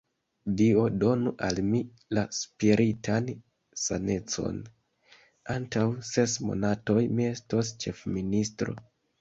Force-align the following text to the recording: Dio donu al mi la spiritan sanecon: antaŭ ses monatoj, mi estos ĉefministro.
Dio 0.59 0.85
donu 1.01 1.33
al 1.47 1.59
mi 1.73 1.81
la 2.19 2.23
spiritan 2.37 3.29
sanecon: 3.81 4.57
antaŭ 5.57 5.87
ses 6.13 6.37
monatoj, 6.49 7.01
mi 7.21 7.31
estos 7.37 7.75
ĉefministro. 7.85 8.77